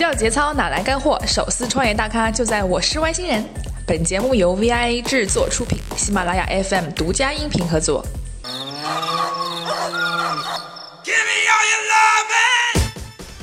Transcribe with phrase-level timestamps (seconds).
[0.00, 1.20] 掉节操哪来干货？
[1.26, 3.44] 手撕创业大咖就在我是外星人。
[3.86, 8.02] 本节目由 VIA 制作出品，喜马拉雅 FM 独家音频合作。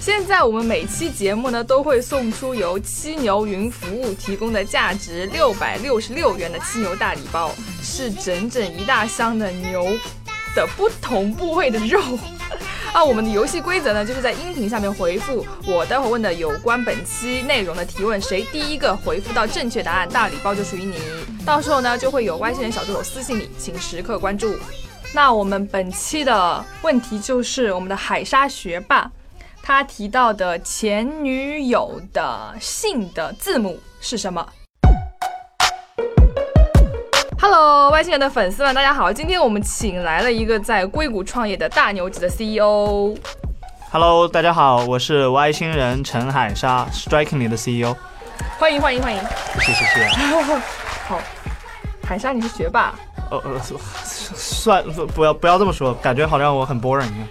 [0.01, 7.51] 现在我们每期节目呢都会送出由七牛云服务提供的价值六百六十六元的七牛大礼包，
[7.83, 9.95] 是整整一大箱的牛
[10.55, 12.01] 的不同部位的肉。
[12.97, 20.95] 啊，我们的游戏规则呢，就是在音频下面回复我待会问的有关本期内容的提问，谁第一个回复到正确答案，大礼包就属于你。
[21.45, 24.55] 到时候呢，就会有外星人小助手私信你，请时刻关注。
[25.13, 29.11] 那我们本期的问题就是我们的海沙学霸。
[29.61, 34.43] 他提到的前女友的姓的字母是什么
[37.39, 39.13] ？Hello，外星人的粉丝们，大家好！
[39.13, 43.15] 今天我们请来了一个在硅谷创业的大牛级的 CEO。
[43.91, 47.95] Hello，大家好，我是外星人陈海沙，Strikingly 的 CEO。
[48.57, 49.21] 欢迎欢迎欢迎！
[49.59, 50.15] 谢谢谢谢。
[51.07, 51.21] 好，
[52.03, 52.95] 海沙你是学霸？
[53.29, 53.59] 呃呃，
[54.03, 57.27] 算不要不要这么说，感觉好像我很 boring 一样。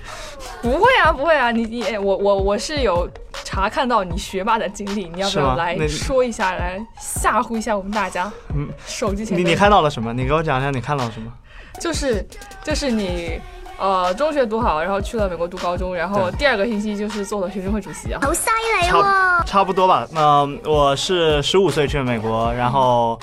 [0.62, 3.08] 不会啊，不会啊，你你我我我是有
[3.56, 8.30] 查看到你学霸的经历，你要不要来说一下，来吓唬一下我们大家？
[8.54, 10.12] 嗯，手机前你你看到了什么？
[10.12, 11.32] 你给我讲一下你看到了什么？
[11.80, 12.22] 就是
[12.62, 13.40] 就是你
[13.78, 18.20] 呃中学读好，然后去了美国读高中，然后第二个星期就是做了学生会主席啊。
[18.22, 18.50] 好犀
[18.82, 19.42] 利哦！
[19.46, 20.06] 差不多吧。
[20.12, 23.18] 那我是十五岁去美国，然后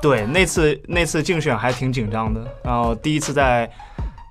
[0.00, 3.70] 对那次那次竞选还挺紧张的，然后第一次在。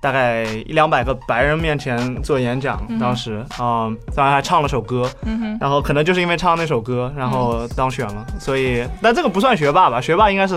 [0.06, 5.10] 大概一两百个白人面前做演讲，当时啊，当然还唱了首歌，
[5.60, 10.00] 然后可能就是因为唱那首歌，然后当选了，所以，但这个不算学霸吧？
[10.00, 10.56] 学霸应该是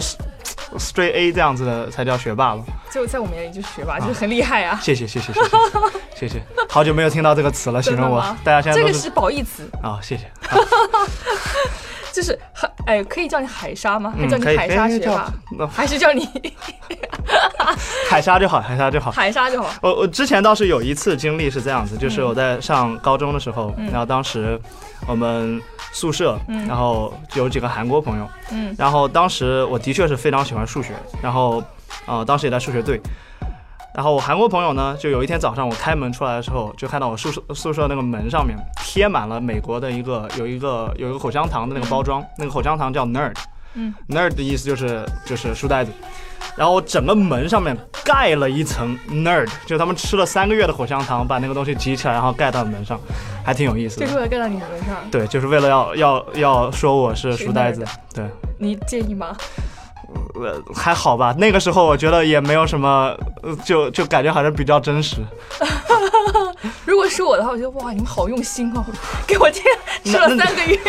[0.77, 2.61] straight A 这样子的才叫学霸吧？
[2.91, 4.79] 就在我眼里就是学霸，就很厉害啊！
[4.83, 5.33] 谢谢谢谢
[6.15, 6.39] 谢谢，
[6.69, 10.29] 好久没有听到这个词了，形容我，大家现在这个是褒义词啊，谢谢。
[12.13, 14.13] 就是海，哎，可以叫你海沙吗？
[14.17, 15.67] 还叫你海沙学霸？
[15.67, 16.27] 还是叫你？
[18.09, 19.69] 海沙就好，海沙就好，海沙就好。
[19.81, 24.59] 我我之前倒是有一次经历是这样子，就是我在上高中的时候，然后当时
[25.07, 25.61] 我们
[25.91, 26.37] 宿舍，
[26.67, 31.63] 然后有几个韩国朋友，嗯，然后当时我的确是非常喜欢数学，然后
[32.05, 32.99] 呃，当时也在数学队，
[33.93, 43.35] 然后我韩国朋友呢，就有一天早上我开门出来的时候，就看到我宿舍宿舍那个门上面贴满了美国的一个有一个有一个口香糖的那个包装，那个口香糖叫 Nerd，
[43.73, 45.91] 嗯，Nerd 的意思就是就是书呆子。
[46.55, 52.99] 然后整个门上面盖了一层 nerd，就他们吃了三个月的口香糖，把那个东西集起来，然后盖到门上，
[53.43, 54.05] 还挺有意思的。
[54.05, 54.97] 就是为了盖到你门上？
[55.11, 57.85] 对，就是为了要要要说我是书呆子。
[58.13, 58.25] 对，
[58.57, 59.35] 你介意吗？
[60.35, 61.33] 呃，还好吧。
[61.37, 63.15] 那个时候我觉得也没有什么，
[63.65, 65.17] 就就感觉好像比较真实。
[66.85, 68.83] 如果是我的话，我觉得哇，你们好用心哦，
[69.27, 70.79] 给我这样吃了三个月。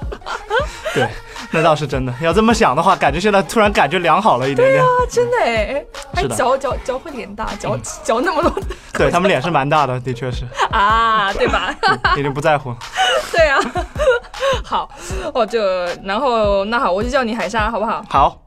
[0.94, 1.08] 对。
[1.52, 4.80] 那倒是真的，要这么想的话，感觉现在突然感觉良好了一点点。
[4.80, 8.52] 对啊，真的哎，还嚼嚼嚼会脸大，脚脚那么多。
[8.92, 10.44] 对他们脸是蛮大的，的确是。
[10.70, 11.74] 啊，对吧？
[12.16, 12.72] 已经不在乎。
[13.32, 13.58] 对啊。
[14.64, 14.90] 好，
[15.32, 15.60] 我就
[16.02, 18.04] 然后那好，我就叫你海沙，好不好？
[18.08, 18.42] 好。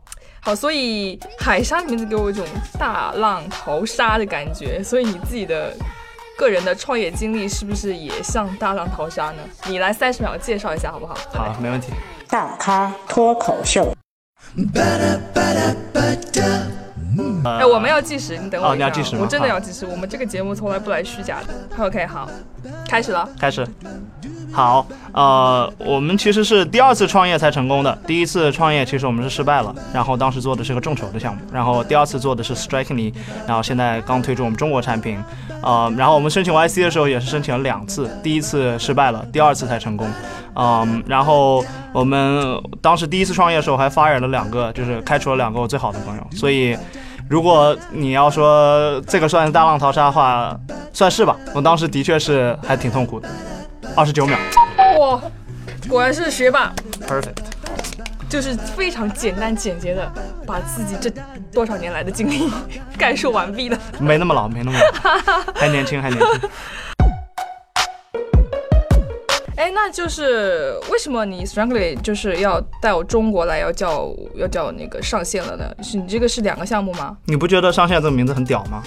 [0.45, 2.45] 好，所以海沙的名字给我一种
[2.77, 5.73] 大浪淘沙的感觉，所以你自己的
[6.37, 9.37] 个人的创业经历是不是也像大浪淘沙呢？
[9.67, 11.15] 你来三十秒介绍一下，好不好？
[11.31, 11.93] 好，没问题。
[12.27, 13.95] 大咖脱口秀。
[17.45, 18.71] 哎，我们要计时，你等我。
[18.71, 19.21] 哦，你要计时吗？
[19.21, 19.85] 我真的要计时。
[19.85, 21.85] 我们这个节目从来不来虚假的。
[21.85, 22.29] OK，好，
[22.85, 23.29] 开始了。
[23.39, 23.65] 开始。
[24.53, 27.97] 好，呃，我们其实是第二次创业才成功的。
[28.05, 31.41] 第一次创业其实我们是失败了，然后当时做的是个众筹的项目。
[31.51, 33.11] 然后第二次做的是 Strikingly，
[33.47, 35.17] 然后现在刚推出我们中国产品。
[35.63, 40.07] 呃，然后我们申请 YC 的时候也是申请了两次，第一次失败了，第二次才成功。
[40.55, 46.27] 嗯，然后我们当时第一次创业的时候还发展了两个，就是开除了两个我最好的朋友。
[46.31, 46.77] 所以，
[47.27, 50.55] 如果你要说这个算是大浪淘沙的话，
[50.91, 51.35] 算是吧。
[51.55, 53.27] 我当时的确是还挺痛苦的，
[53.95, 54.37] 二十九秒。
[54.99, 55.21] 哇，
[55.89, 56.73] 果然是学霸。
[57.07, 57.37] Perfect，
[58.29, 60.11] 就是非常简单简洁的
[60.45, 61.09] 把自己这
[61.51, 62.49] 多少年来的经历
[62.97, 63.77] 概述完毕了。
[63.99, 66.49] 没那么老，没那么老， 还年轻，还年轻。
[69.55, 75.71] 哎，那就是为什么你 strongly 就是要带我中国来，要叫要叫那个上线了呢？
[75.81, 77.15] 是你这个是两个项目吗？
[77.25, 78.83] 你不觉得上线这个名字很屌吗？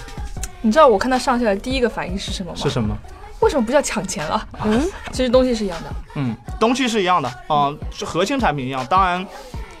[0.61, 2.57] 你知道我看到上线的第一个反应是什么吗？
[2.57, 2.95] 是什么？
[3.39, 4.47] 为什么不叫抢钱了？
[4.65, 4.81] 嗯，
[5.11, 5.89] 其实东西是一样的。
[6.15, 8.85] 嗯，东西是一样的，嗯，核心产品一样。
[8.89, 9.25] 当然，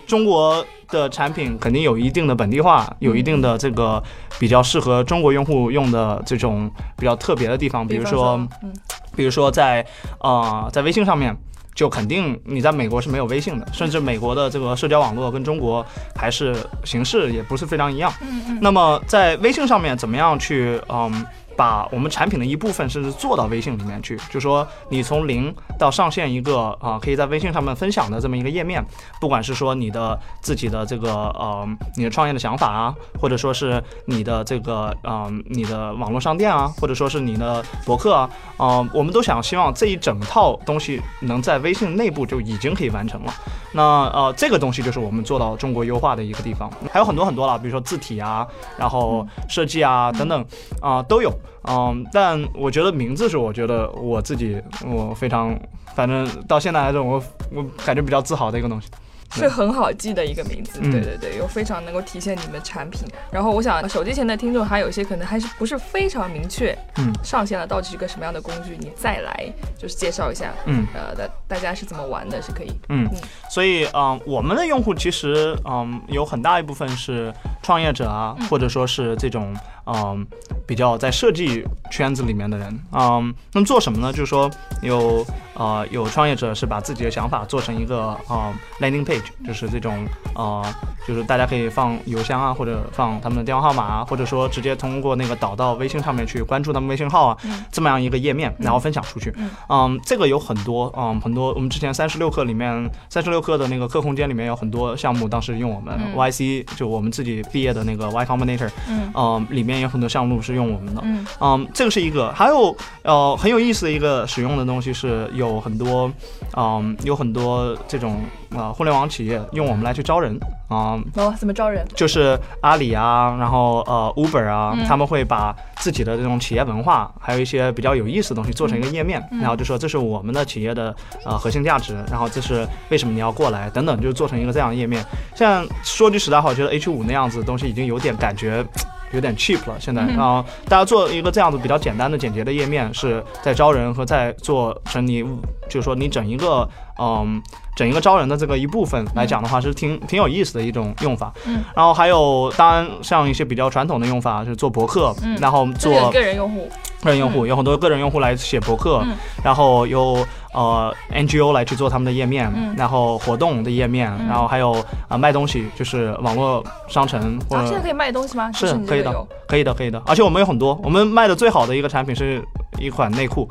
[0.05, 4.01] 中国的产品肯定有一定的本地化，有一定的这个
[4.39, 8.71] 比较适合中国用户用的这种比较特别的地方，比如说，嗯。
[9.15, 9.83] 比如说在，
[10.19, 11.35] 呃，在微信上面，
[11.73, 15.83] 就肯定你在美国是没有微信的，甚至美国的这个社交网络跟中国
[16.15, 18.13] 还是形式也不是非常一样。
[18.21, 18.59] 嗯嗯。
[18.61, 21.25] 那么在微信上面怎么样去嗯？
[21.57, 28.83] 把我们产品的一部分甚至做到微信里面去，就说你从零到上线一个啊，可以在微信上面分享的这么一个页面，
[29.19, 43.33] 不管是说你的自己的这个呃你的创业的想法啊，或者说是你的这个呃你的网络商店啊，或者说是你的博客啊，嗯，我们都想希望这一整套东西能在微信内部就已经可以完成了。
[43.73, 48.47] 那呃这个东西就是我们做到中国优化的一个地方，还有很多很多了，比如说字体啊，
[48.77, 50.45] 然后设计啊等等
[50.81, 51.31] 啊都有。
[51.67, 55.57] 嗯，但我觉得名字是我觉得我自己我非常，
[55.95, 58.87] 反正到现在来说，我我感觉比较自豪的一个东西。
[59.29, 63.05] 是很好记的一个名字，对对对，又非常能够体现你们产品。
[63.29, 69.45] 然后我想，手机前的听众还有一些可能还是不是非常明确，嗯，上线了到底是个什么样的工具，你再来
[69.77, 73.05] 就是介绍一下，嗯，呃，大大家是怎么玩的，是可以，嗯，
[73.49, 77.31] 所以嗯，我们的用户其实嗯有很大一部分是
[77.61, 79.53] 创业者啊，或者说是这种
[79.87, 80.25] 嗯
[80.65, 84.11] 比较在设计圈子里面的人，嗯，那么做什么呢？
[84.11, 84.51] 就是说
[84.81, 89.23] 有呃有创业者是把自己的想法做成一个啊 landing page。
[89.45, 90.05] 就是这种，
[90.35, 90.61] 呃，
[91.07, 97.37] 就是大家可以放邮箱啊，或者放他们的电话号码啊，或者说直接通过那个导到微信上面去关注他们微信号啊，
[97.71, 99.33] 这么样一个页面，然后分享出去。
[99.69, 108.69] 嗯，这个有很多，嗯，很多我们之前三十六课里面，三十六课的那个课空间里面有很多项目，当时用我们 YC，就我们自己毕业的那个 Y Combinator，
[109.15, 111.03] 嗯，里面有很多项目是用我们的。
[111.39, 116.11] 嗯，这个是一个，还有呃很有意思的一个使用的东西是有很多，
[116.55, 118.21] 嗯，有很多这种。
[118.55, 120.33] 啊，互联网企业用我们来去招人
[120.69, 120.97] 啊？
[121.15, 121.85] 哦，怎么招人？
[121.93, 130.95] 就是阿里啊，然后呃，Uber 啊，他们会把自己的这种企业文化，还有一些比较有意思的东西做成一个页面，然后就说这是我们的企业的
[131.25, 135.05] 呃核心价值，然后这是为什么你要过来等等，就做成一个这样的页面。
[135.35, 138.65] 像说句实在话，我觉得 H 五那样子的东西已经有点感觉。
[139.11, 145.23] 有点 cheap 了，现在啊，大家做一个这样子比较简单的、简洁的页面，是在招人和在做成你，
[145.69, 146.67] 就是说你整一个，
[146.99, 147.41] 嗯，
[147.75, 151.31] 整一个招人的这个一部分来讲的话，是挺挺有意思的一种用法。
[151.45, 156.69] 嗯，然后还有，当然像一些比较传统的用法，就是做博客，然后做个人用户。
[157.03, 159.05] 个人用户有很多个人用户来写博客，
[159.43, 160.17] 然后有
[160.51, 167.37] 呃 NGO 来去做他们的页面，然后活动的页面，然后还有啊卖东西，就是网络商城。
[167.51, 168.51] 啊，现在可以卖东西吗？
[168.51, 170.01] 是可以的，可以的，可以的。
[170.07, 172.43] 而且我们有很多，我们卖的最好的一个产品是
[172.79, 173.47] 一款内裤，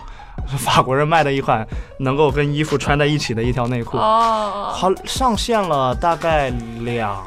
[0.50, 1.66] 是 法国人卖的一款
[1.98, 3.96] 能够跟衣服穿在一起的一条内裤。
[3.96, 6.50] 哦，好，上线了大概
[6.81, 7.22] 两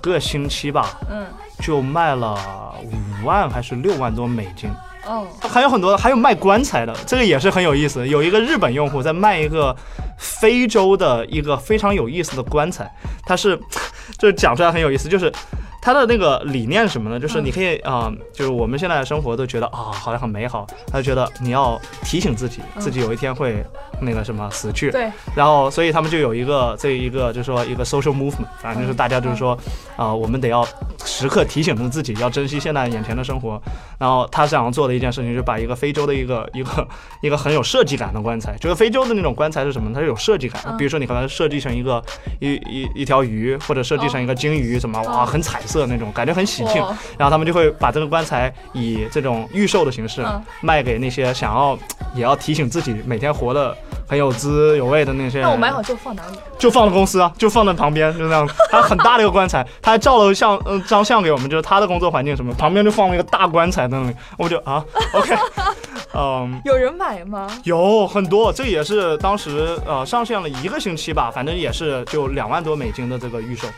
[0.00, 1.26] 个星期吧，嗯，
[1.60, 2.38] 就卖了
[2.82, 4.68] 五万还是六万多美金。
[5.06, 8.06] 哦，还有很多，还有卖棺材的，这个也是很有意思。
[8.06, 9.74] 有一个日本用户在卖一个
[10.18, 12.90] 非洲的一个非常有意思的棺材，
[13.24, 13.58] 它是，
[14.18, 15.32] 就讲出来很有意思，就是。
[15.80, 17.18] 他的那个理念是什么呢？
[17.18, 20.66] 就是你可以啊，就是我们现在的生活都觉得啊，好像很美好。
[20.86, 23.64] 他就觉得你要提醒自己，自己有一天会
[24.00, 24.90] 那个什么死去。
[24.90, 25.10] 对。
[25.34, 29.56] 然后，所以他们就有一个这一个，就是说一个 social movement，反正就是大家就是说
[29.96, 30.66] 啊，我们得要
[31.04, 33.60] 时刻提醒着自己，要珍惜现在眼前的生活。
[33.98, 36.88] 然后他想要做的一件事情，就是把一个非洲的一个 一个
[37.22, 39.90] 一个很有设计感的棺材，就是非洲的那种棺材是什么？
[39.94, 40.76] 它是有设计感。
[40.76, 42.02] 比如说你可能设计成一个
[42.38, 45.60] 一一一条鱼，或者设计成一个鲸鱼，什么哇，很彩。
[45.70, 46.82] 色那种感觉很喜庆，
[47.16, 50.24] 然后他们就会把这个棺材以这种预售的形式
[50.60, 51.78] 卖给那些想要
[52.14, 53.76] 也要提醒自己每天活得
[54.08, 55.46] 很有滋有味的那些人。
[55.46, 56.38] 那我买好就放哪里？
[56.58, 58.48] 就放在公司啊，就放在旁边，就那样。
[58.70, 64.16] 它很大的一个棺材，他还照了相嗯 张相给我们，就是他的工作环境什么，旁边就放了一个大棺材在那里。
[64.36, 65.34] 我就啊，OK，
[66.14, 67.48] 嗯，有人买吗？
[67.64, 73.68] 有很多，这也是当时呃上线了一个星期吧，反正也是就两万多美金的这个预售。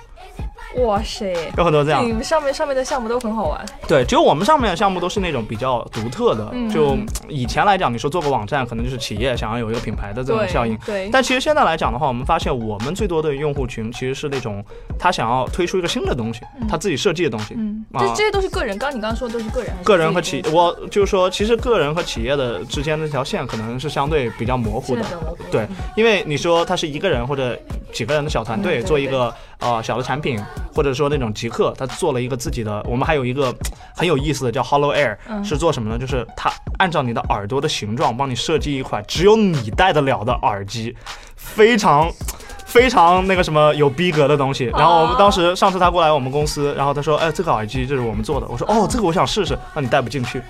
[0.76, 2.06] 哇塞，有很多这样。
[2.06, 3.64] 你们上面上面的项目都很好玩。
[3.86, 6.52] 对，只有我们上面的项目都是那种比较独特的。
[6.72, 6.96] 就
[7.28, 10.76] 以前来讲，你说做个网站，可能就是企业想要有一个品牌的这种效应。
[10.86, 11.10] 对。
[11.12, 14.64] 但其实现在来讲的话，我们发现我们最多的用户群其实是那种
[14.98, 17.54] 他想要推出一个新的东西，他自己设计的东西。
[17.56, 17.84] 嗯。
[17.98, 19.72] 这这些都是个人，刚刚你刚刚说的都是个人。
[19.84, 25.02] 个人和企，我就是说，其实个人和企业的之间的这条线可能是相对比较模糊的。
[25.50, 27.58] 对，因为你说他是一个人或者
[27.92, 29.32] 几个人的小团队做一个
[29.62, 30.38] 呃小的产品。
[30.74, 32.82] 或者说那种极客，他做了一个自己的。
[32.88, 33.54] 我们还有一个
[33.94, 35.98] 很有意思的叫 Hollow Air，是做什么呢？
[35.98, 40.96] 就是他按照你的耳朵的形状，帮你设计一款只有你戴得了的耳机，
[41.36, 42.10] 非常
[42.64, 44.64] 非常那个什么有逼格的东西。
[44.72, 50.40] 然后我们当时上次他过来我们公司，然后他说：“哎，这个耳机这是我们做的。”我说：“哦，这个我想试试。”那你戴不进去。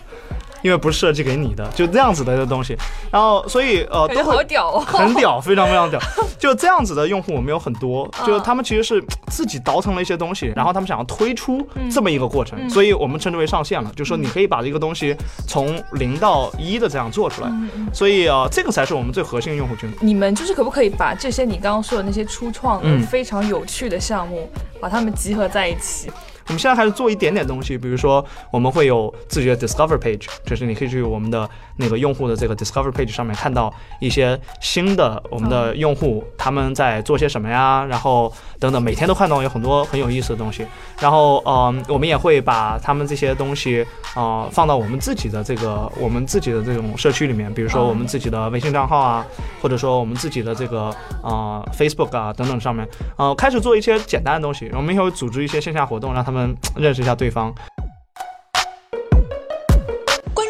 [0.62, 2.76] 因为不是设计给你的，就这样子的东西。
[3.10, 6.00] 然后所以呃，都好屌，很屌，非常非常屌。
[6.38, 13.90] 就这样子的用户我们有很多，就是他们其实是自己倒腾了一些东西，然后他们想要推出这么一个过程，所以我们称之为上线了。
[13.96, 15.16] 就是说你可以把这个东西
[15.46, 17.50] 从零到一的这样做出来，
[17.92, 19.90] 所以啊，这个才是我们最核心的用户群。
[20.00, 24.48] 你们就是可不可以把这些你刚刚说的那些初创的非常有趣的项目，
[24.80, 26.10] 把它们集合在一起？
[26.48, 40.66] 我们现在还是做一点点东西，比如说我们会有自己的 Discover Page，就是你可以去我们的那个用户的这个 Discover Page 上面看到一些新的我们的用户他们在做些什么呀，然后等等，每天都看到有很多很有意思的东西。
[41.00, 49.26] 然后嗯，我们也会把他们这些东西啊放到我们自己的这个我们自己的这种社区里面，比如说我们自己的微信账号啊，
[49.60, 52.86] 或者说我们自己的这个啊 Facebook 啊等等上面，
[53.16, 54.70] 呃，开始做一些简单的东西。
[54.74, 56.42] 我们也会组织一些线下活动，让他们。
[56.74, 57.54] 认识一下对方。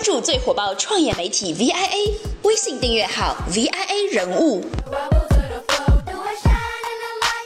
[0.02, 4.60] 关注最火爆创业媒体 VIA 微信订阅号 VIA 人物。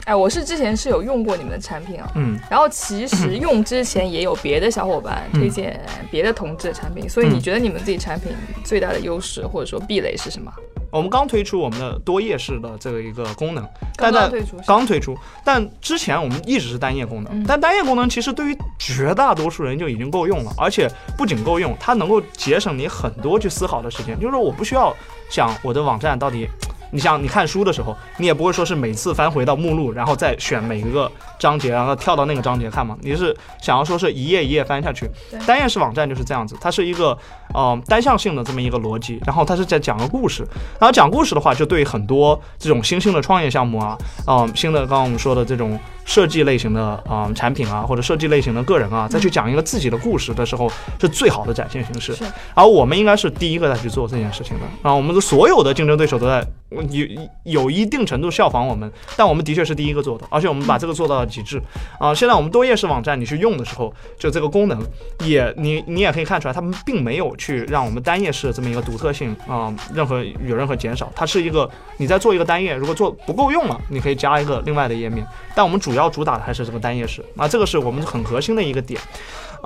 [0.07, 5.79] 哎，我是之前是有用过你们的产品啊，嗯，然后其实用之前也有别的小伙伴推荐
[6.11, 8.33] 别的同志的产品，所以你觉得你们自己产品
[8.65, 10.51] 最大的优势或者说壁垒是什么？
[10.97, 24.95] 我们刚推出我们的多页式的这个一个功能，刚刚推出，刚推出，但之前我们一直是单页功能，但单页功能其实对于绝大多数人就已经够用了，而且不仅够用，它能够节省你很多去思考的时间，就是说我不需要
[25.29, 26.49] 想我的网站到底。
[26.97, 32.97] 你像你看书的时候，你也不会说是每次翻回到目录，然后再选每一个章节，然后跳到那个章节看嘛？
[33.03, 35.07] 你是想要说是一页一页翻下去？
[35.47, 37.17] 单页式网站就是这样子，它是一个
[37.53, 40.43] 呃单向性的这么一个逻辑，然后它是在讲个故事，
[40.81, 45.79] 然后讲故事的话，就对很多这种新兴的创业项目啊，嗯，新的刚刚我们说的这种。
[46.09, 52.15] 设计类型的啊产品啊，或者设计类型的个人啊，再去讲一个自己的故事的时候，是最好的展现形式。
[52.15, 52.25] 是，
[52.55, 54.89] 而我们应该是第一个再去做这件事情的。
[54.89, 57.07] 啊，我们的所有的竞争对手都在有
[57.45, 61.63] 有一定程度效仿我们，但我们的确是第一个做的，而且我们把这个做到了极致。
[61.99, 64.83] 啊，现在我们多页式网站你去用的时候，就这个功能
[65.21, 71.11] 也你你也可以看出来，他们并没有去让我们单页式的这么一个独特性啊，任何有任何减少。
[71.15, 75.27] 它是一个你在做一个单页，如果做不够用了，你可以加一个另外的页面。
[75.55, 79.01] 但我们主要主打的还是这个单页式，啊，这个是我们很核心的一个点，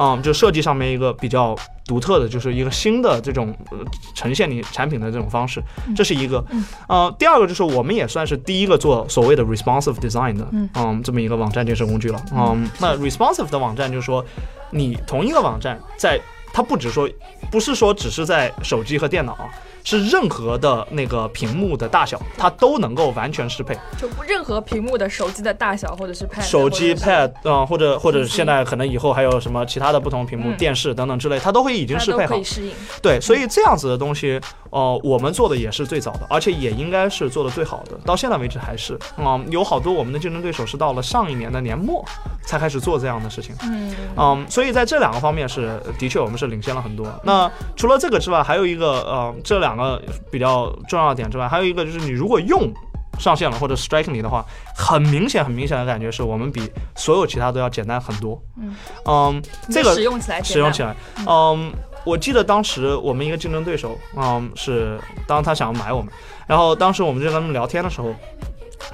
[0.00, 1.54] 嗯，就设计上面一个比较
[1.84, 3.78] 独特的，就是一个新的这种呃
[4.14, 5.62] 呈现你产品的这种方式，
[5.94, 6.42] 这是一个，
[6.88, 14.24] 呃，第二个就是我们也算是第一个做所谓的 responsive design 的，嗯，这么一个网站建设工具了，嗯，那 responsive 的网站就是说，
[14.70, 16.18] 你同一个网站在
[16.52, 17.06] 它不只说，
[17.50, 19.36] 不是说只是在手机和电脑。
[19.84, 23.74] 是任何的那个屏幕的大小，它都能够完全适配。
[23.98, 32.34] 就任何屏幕的手机的大小，或者是 pad，手机 pad，嗯，或者或者现在可能以后还有什么其他的不同屏幕，电视等等之类，它都会已经适配好。
[32.34, 32.72] 可以适应。
[33.02, 37.98] 对，所以这样子的东西，哦，我们做的也是最早的，而且也应该是做的最好的。
[38.04, 42.04] 到现在为止还是，嗯，有好多我们的竞争对手是到了上一年的年末
[42.50, 43.56] 才开始做这样的事情。
[43.62, 47.06] 嗯嗯，所以在这两个方面是的确我们是领先了很多。
[47.24, 49.70] 那除了这个之外，还有一个，呃，这两。
[49.80, 49.98] 个
[50.30, 52.70] 比较重要的点之外，还有一个就是你如果用
[53.18, 54.44] 上线了或者 striking 你的话，
[54.76, 58.38] 很明显很明显的感觉是我们比所有其他都要简单很多。
[58.58, 58.76] 嗯
[59.06, 60.94] 嗯，这个使用起来使用起来，
[61.26, 61.72] 嗯，
[62.04, 66.12] 我记得当时我们一个竞争对手，嗯，是当他想要买我们，
[66.46, 68.12] 然后当时我们就跟他们聊天的时候，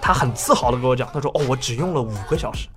[0.01, 2.69] 他很自豪的跟我讲，他说哦，我只用了五个小时。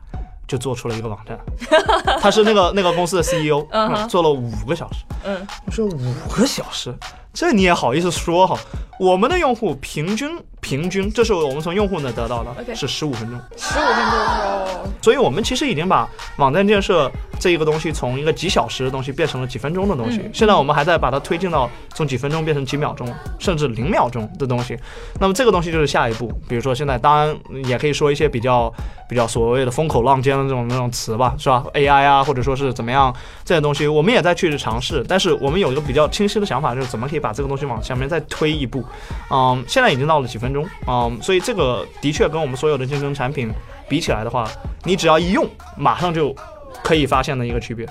[0.50, 1.39] 就做出了一个网站，
[2.20, 3.65] 他是那个那个公司的 CEO，
[4.10, 5.06] 做了五个小时。
[5.24, 6.94] 嗯，我说五个小时，
[7.32, 8.58] 这你也好意思说哈？
[9.00, 10.44] 我们的用户平均。
[10.62, 14.66] 平均，这是我们从用户那得到的，是十五分钟，十五分钟哦。
[15.01, 20.22] 所以，我们其实已经把网站建设这一个东西，从一个几小时的东西变成了几分钟的东西。
[20.34, 23.08] 现在我们还在把它推进到从几分钟变成几秒钟，
[23.39, 24.78] 甚至零秒钟的东西。
[25.20, 26.32] 那么，这个东西就是下一步。
[26.48, 27.36] 比如说，现在当然
[27.66, 28.72] 也可以说一些比较
[29.08, 33.13] 比较所谓的风口浪尖的这种那种词吧，是吧？AI 啊，或者说是怎么样
[33.46, 35.06] 这些东西，我们也在去尝试。
[35.08, 38.84] 但是，我们有一个比较清晰的想法，就是怎么可以把这个东西往下面再推一步。
[39.32, 40.49] 嗯，现在已经到了几分。
[40.53, 43.51] 中啊，所以这个的确跟我们所有的竞争产品
[43.88, 44.50] 比起来的话，
[44.84, 46.36] 你只要一用，马上就
[46.84, 47.86] 可以发现的一个区别。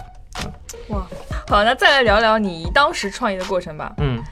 [0.88, 1.06] 哇，
[1.48, 3.92] 好，那再来聊聊你当时创业的过程吧。
[3.98, 4.22] 嗯，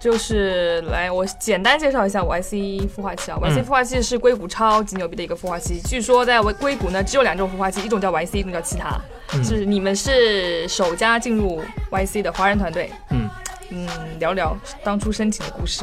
[0.00, 5.80] 就是来我简单介绍一下 YC 孵化器啊，YC 孵化器是硅谷超级牛逼的一个孵化器。
[5.84, 9.00] 据说在硅谷呢，只有两种孵化器，一种叫 YC，一种叫其他。
[9.42, 12.90] 是你们是首家进入 YC 的华人团队。
[13.10, 13.28] 嗯
[13.70, 13.88] 嗯，
[14.20, 15.82] 聊聊当初申请的故事。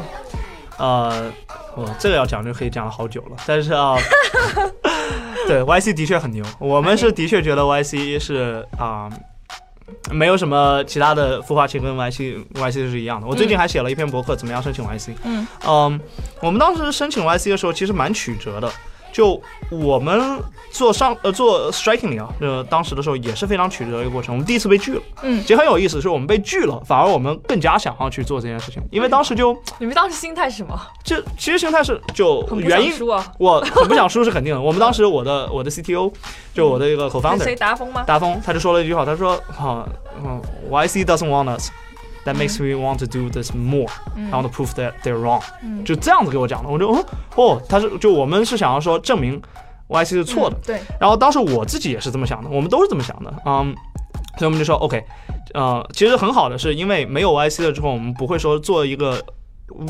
[0.77, 1.31] 呃，
[1.75, 3.95] 我这个要讲就可以讲了好久了，但是啊，
[5.47, 9.09] 对，YC 的确很牛，我们是的确觉得 YC 是啊，
[10.11, 13.27] 没有什么其他的孵化器跟 YC YC 是一样的。
[13.27, 15.11] 我最近还写了一篇博客，怎么样申请 YC？
[15.23, 15.99] 嗯嗯，
[16.41, 18.71] 我们当时申请 YC 的时候，其实蛮曲折的。
[19.13, 20.37] 就我们
[20.71, 24.33] 做上呃做 strikingly 啊，呃当时的时候也是非常曲折的一个过程。
[24.35, 30.77] 我们第一次被拒了，嗯其实很有意思，是我们被拒了，反而我们更加想要去做这件事情，因为当时就 你们当时心态是什么？
[31.05, 32.91] 就其实心态是就原因。
[33.37, 34.59] 我很不想输是肯定的。
[34.59, 36.11] 我们当时我的我的 CTO
[36.53, 38.03] 就我的一个 co-founder 谁达峰吗？
[38.07, 39.87] 达峰，他就说了一句话，他说：“哈、
[40.23, 40.41] 嗯
[40.71, 41.69] YC doesn't want us。”
[42.25, 43.89] That makes me want to do this more.
[44.15, 45.41] I want to prove that they're wrong.
[45.61, 49.41] 嗯就这样子给我讲的，我就哦哦，他是就我们是想要说证明
[49.89, 50.55] YC 是错的。
[50.55, 53.75] 嗯，对，然后当时我自己也是这么想的，我们都是这么想的，嗯，
[54.37, 55.03] 所以我们就说 OK，
[55.53, 59.21] 呃，其实很好的是因为没有 YC 了之后，我们不会说做一个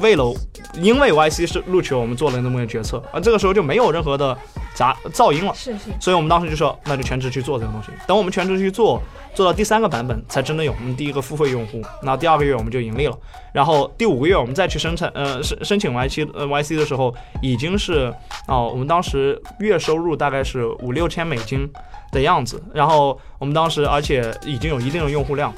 [0.01, 0.33] 为了
[0.81, 4.37] 因为 YC 是录取我们做了那么一个决策，而这个时候就没有任何的
[4.75, 5.53] 杂噪音了。
[5.53, 5.91] 是是。
[5.99, 7.89] 所以我们当时就说，那就全职去做这个东西。
[8.07, 9.01] 等我们全职去做，
[9.33, 11.81] 做到第三个版本，才真的有我们第一个付费用户。
[12.01, 13.17] 那第二个月我们就盈利了，
[13.51, 18.13] 然后第五个月我们再去生产，呃，申申请 YC 呃 YC 的时候，已经是
[18.47, 21.69] 哦、我们当时月收入大概是五六千美金
[22.11, 22.61] 的样子。
[22.73, 25.53] 然后我们当时而且已经有一定的用户量。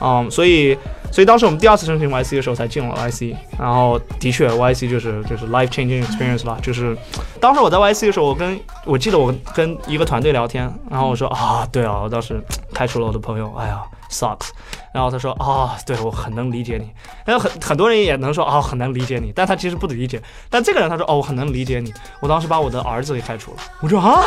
[0.00, 0.76] 嗯，所以，
[1.10, 6.96] 所以当时我们第二次申请 YC 的时候才进了 YC，然后的确 YC 就是就是 life changing experience 吧，就是
[7.40, 12.40] 当时我在 YC 的时候，我跟我记得我跟一个团队聊天，然后我说啊，对啊，我当时
[12.74, 13.80] 开除了我的朋友，哎呀
[14.10, 14.50] ，sucks。
[14.92, 16.90] 然后他说啊，对我很能理解你，
[17.24, 20.20] 然后很很多人也能说啊，很能理解你，但他其实不理解。
[20.50, 23.56] 但这个人他说哦，我很能理解你，我当时把我的儿子给开除了。
[23.80, 24.22] 我说啊，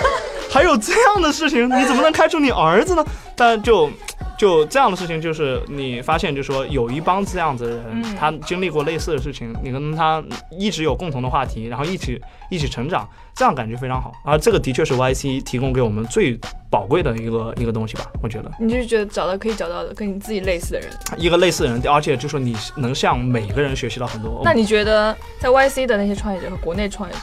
[0.50, 3.04] 还有这样的事情，你怎么能开除你儿子呢？
[3.36, 3.88] 但就
[4.38, 14.12] 就这样的事情，就是你发现，就是说有一帮这样子的人，嗯他经历过类似的事情，你跟他一直有共同的话题，然后一起一起成长，这样感觉非常好。
[14.24, 16.38] 而这个的确是 YC 提供给我们最
[16.70, 20.90] 宝贵的一个一个东西吧，我觉得你就是觉得找到可以找到的跟你自己类似的人。
[21.16, 24.42] 一个类似的人，而且就说你能向每个人学习到很多。
[24.44, 27.20] 那你觉得在 YC 的那些创业者和国内创业者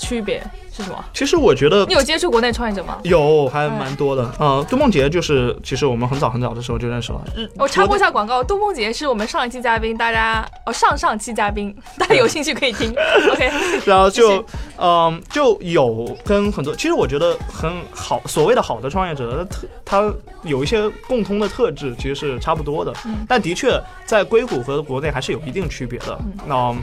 [0.00, 0.42] 区别
[0.74, 1.04] 是什么？
[1.12, 2.98] 其实我觉得你有接触国内创业者吗？
[3.04, 4.28] 有还蛮多的。
[4.38, 7.20] 呃，杜梦杰就是其实我们很早很早的时候就认识了。
[7.56, 12.90] 我插播一下广告，杜梦杰是我们上一期嘉宾，大家哦上上期嘉宾， 大家有兴趣可以听。
[13.32, 13.50] OK，
[13.84, 14.44] 然后就
[14.78, 22.92] 嗯、就有跟很多，其实我觉得很好，所谓的好的创业者，他特他有一些共通的特质，其实是差不多的。
[23.04, 26.18] 嗯但的确在硅谷和国内还是有一定区别的。
[26.46, 26.74] 那、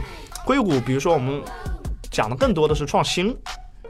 [0.45, 1.41] 硅谷，比如说我们
[2.11, 3.35] 讲的更多的是创新，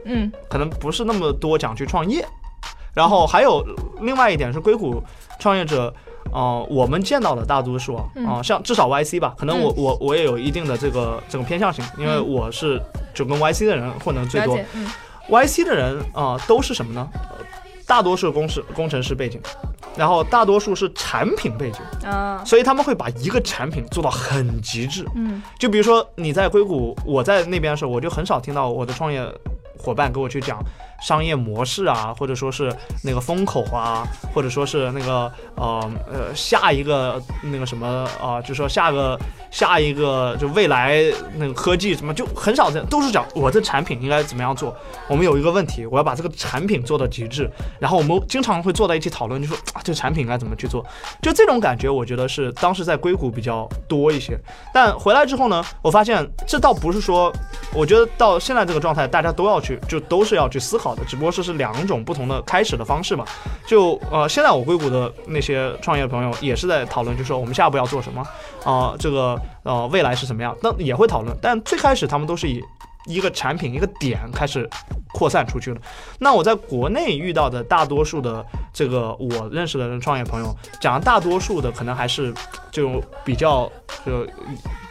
[0.04, 0.30] 嗯。
[0.48, 2.24] 可能不是那么多讲去创业。
[2.94, 3.64] 然后还有
[4.00, 5.00] 另外一点是硅谷
[5.38, 5.94] 创业者，
[6.32, 12.28] 呃，我们见到的大多数啊，像至少 YC 吧，可能我、我我也有一定的这个这个偏向性，因为嗯。
[12.28, 12.82] 我是
[13.14, 14.88] 就跟 YC 的人混的最多，嗯。
[15.28, 17.08] YC 的人啊、呃都是什么呢？
[17.88, 19.40] 呃大多数工是工程师背景，
[19.96, 25.06] 然后大多数是产品背景，啊所以他们会把一个产品做到很极致。
[25.14, 29.20] 嗯就比如说你在硅谷，我在那边的时候，我就很少听到我的创业
[29.78, 30.58] 伙伴给我去讲
[31.00, 39.18] 商业模式啊，或者说是那个风口啊，或者说是那个呃呃下一个那个什么啊、就说下个
[39.50, 41.02] 下一个就未来
[41.36, 44.74] 那个科技什么，就很少这样，都是讲我的产品应该怎么样做。
[45.08, 50.84] 我们有一个问题，我要把这个产品做到极致，然后我们经常会坐在一起讨论，就说啊这个产品应该怎么去做。
[51.22, 54.38] 就这种感觉，我觉得是当时在硅谷比较多一些。
[54.72, 57.32] 但回来之后呢，我发现这倒不是说，
[57.72, 63.24] 我觉得到现在这个状态，大家都要去，就都是要去思考的，只不过是是两种不同的开始的方式嘛。
[63.66, 68.22] 就呃，现在我硅谷的那些创业朋友也是在讨论，就说我们下一步要做什么，
[68.64, 71.36] 啊、这个呃未来是什么样，那也会讨论。
[71.42, 72.62] 但最开始他们都是以
[73.06, 74.68] 一个产品一个点开始
[75.12, 75.80] 扩散出去的。
[76.18, 82.32] 那我在国内遇到的大多数的这个我认识的人创业朋友，讲大多数的可能还是
[82.70, 83.70] 就比较
[84.04, 84.26] 就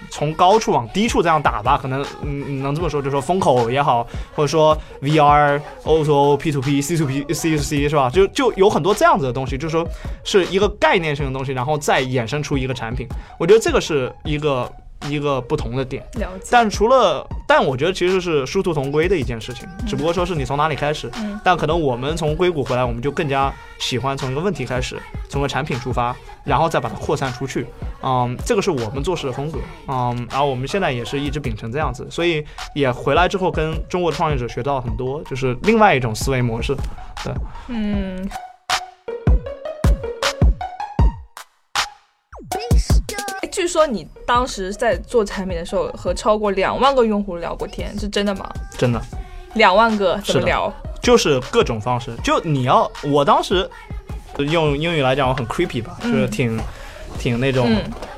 [0.09, 8.09] 从高处往低处这样打吧，可能嗯能这么说，就说风口也好，或者说 VR、O to O、P to P、C to P、C to C 是吧？
[8.09, 9.87] 就就有很多这样子的东西，就是说
[10.23, 13.07] 是一个概念性的东西，然后再衍生出一个产品。
[13.39, 14.71] 我觉得这个是一个
[15.09, 16.03] 一个不同的点。
[16.15, 16.47] 了解。
[16.51, 21.09] 但除了，但我觉得其实是殊途同归的一件事情，只不过说是你从哪里开始。
[21.17, 27.65] 嗯但可能我们从硅谷回来，我们就更加喜欢从一个问题开始，从个产品出发，然后再把它扩散出去。
[28.03, 29.59] 嗯，这个是我们做事的风格。
[29.87, 36.75] 嗯，然后我们现在也是一直秉承这样子，所以也回来之后跟中国的创业者学到很多，就是另外一种思维模式。
[37.23, 37.33] 对
[37.69, 38.29] 嗯，
[43.41, 48.49] 哎据说你当时在做产品的时候和超过两万个用户聊过天，是真的吗？
[48.77, 49.01] 真的。
[49.53, 50.71] 两万个怎么聊？
[51.01, 53.69] 就是各种方式，就你要，我当时
[54.37, 56.59] 用英语来讲，我很 creepy 吧，就是挺
[57.17, 57.69] 挺那种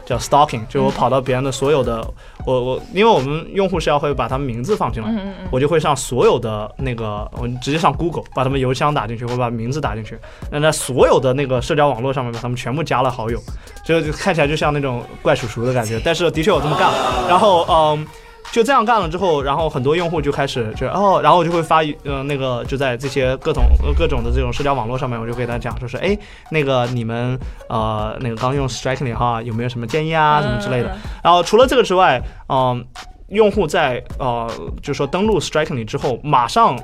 [0.10, 2.04] 叫 stalking，就我跑到别人的所有的，
[2.44, 5.10] 我我因为我们用户是要会把他们名字放进来，
[5.52, 10.18] 我就会上所有的那个，我直接上 Google 把他们邮箱打进去，我把名字打进去，
[10.52, 13.40] 那在所有的那个社交网络上面把他们全部加了好友，
[13.86, 16.92] 就看起来就像那种怪叔叔的感觉，但是的确我这么干，
[17.30, 18.08] 然后嗯。
[18.52, 23.64] 就这样干了之后，然后很多用户就开始就哦，然后我就会发呃那个就在这些各种
[23.98, 26.18] 各种的这种社交网络上面，我就给他讲，就是哎
[26.50, 30.98] 那个你们呃那个刚用 Strikingly 哈有没有什么建议啊什么之类的。
[31.24, 32.84] 然后除了这个之外，嗯，
[33.28, 34.50] 用户在呃
[34.82, 36.78] 就是说登录 Strikingly 之后，马上。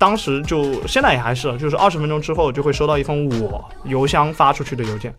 [0.00, 5.14] 当时就现在也还是，就是二十分钟之后就会收到一封我邮箱发出去的邮件，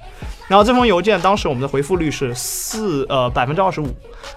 [0.48, 3.88] 然后这封邮件当时我们的回复率是四呃百分之二十五，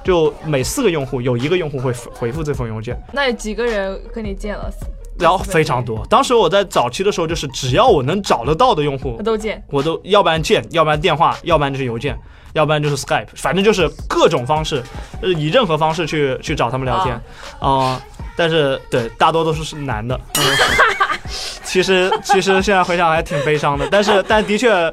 [0.04, 2.94] 就每四个用户有一个用户会回复这封邮件。
[3.11, 4.70] 那有几个人跟你见了？
[5.18, 6.04] 然后非常多。
[6.11, 12.14] 当时我在早期的时候，就是只要我能找得到的用户，都见，我都要不然见，要不然电话，要不然就是邮件，
[12.52, 14.83] 要不然就是 Skype，反正就是各种方式，
[15.22, 17.18] 呃，以任何方式去去找他们聊天，
[17.61, 17.98] 啊。
[18.37, 20.18] 但是，对，大多都是是男的。
[21.64, 23.88] 其实，其实现在回想还挺悲伤的。
[23.90, 24.92] 但是，但的确，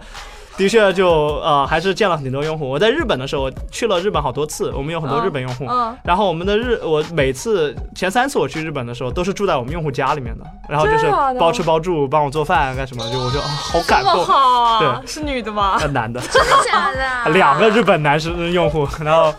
[0.58, 1.10] 的确就
[1.44, 2.68] 呃，还是见了很多用户。
[2.68, 5.68] 我在日本的时候，我去了日本好多次，我们有很多日本用户。
[5.70, 5.96] 嗯。
[6.04, 10.46] 然后我们的日，我每次前三次我去日本的时候，都是住在我们用户家里面的。
[10.68, 11.06] 然后就是
[11.38, 13.04] 包吃包住，帮我做饭干什么？
[13.12, 14.26] 就我就 好感动。
[14.26, 14.80] 好啊。
[14.80, 15.08] 对。
[15.08, 15.80] 是女的吗？
[15.92, 16.20] 男的。
[16.22, 16.92] 真的假
[17.26, 17.30] 的？
[17.34, 19.32] 两个日本男生用户，然后，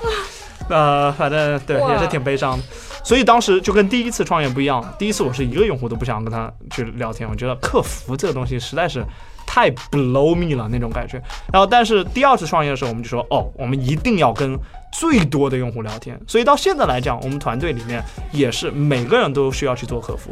[0.69, 2.63] 呃，反正对，也是挺悲伤的。
[3.05, 9.05] 所以当时就跟第一次创业不一样，第一次我是一个用户都不想跟他去聊天，我觉得客服这个东西实在是
[9.47, 11.21] 太 blow me 了那种感觉。
[11.53, 14.59] 然后，但是第二次创业的时候，我们就说，哦，我们一定要跟
[14.93, 16.19] 最多的用户聊天。
[16.27, 20.31] 所以到现在来讲，我们团队里面也是每个人都需要去做客服。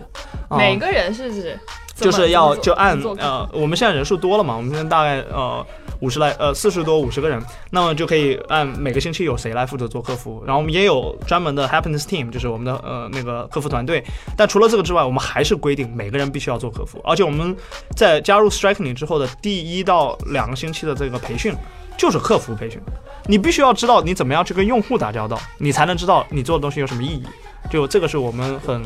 [0.56, 1.58] 每个人是指？
[2.00, 5.64] 就是要就按呃，我们现在人数多了嘛，我们现在大概呃。
[6.00, 14.02] 五十来呃四十多五十个人，那么就可以按每个星期有谁来负责做客服，然后我们也有专门的 happiness team，就是我们的呃那个客服团队。
[14.34, 17.54] 但除了这个之外，我们还是规定每个人必须要做客服，而且我们
[17.94, 21.54] 在加入 Strikingly 之后的第一到两个星期的这个培训
[21.98, 22.80] 就是客服培训，
[23.26, 27.22] 你必须要知道你怎么样去跟用户打交道，你才能知道你做的东西有什么意义。
[27.70, 28.82] 就这个是我们很。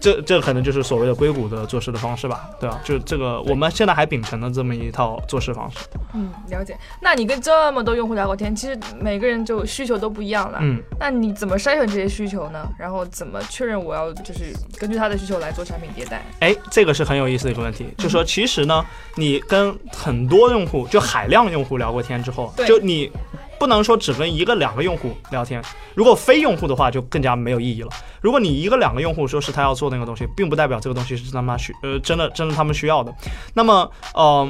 [0.00, 2.80] 这这可能就是所谓的硅谷的做事的方式吧，对吧？
[2.84, 5.78] 就这个，我们现在还秉承了这么一套做事方式。
[6.14, 6.76] 嗯，了解。
[7.00, 10.58] 那你跟这么多用户聊过天，其实每个人就需求都不一样了。
[10.62, 12.68] 嗯，那你怎么筛选这些需求呢？
[12.78, 16.22] 然后怎么确认我要就是根据他的需求来做产品迭代？
[16.40, 17.86] 哎，这个是很有意思的一个问题。
[17.98, 18.84] 就说其实呢，
[19.16, 23.10] 你跟很多用户，就海量用户聊过天之后，就你。
[23.58, 25.62] 不能说只跟一个两个用户聊天，
[25.94, 27.90] 如果非用户的话就更加没有意义了。
[28.20, 33.12] 如果你一个两个用户说是他要做那个东西，并不代表这个东西是他妈需呃真的真的他们需要的。
[33.54, 34.48] 那么呃。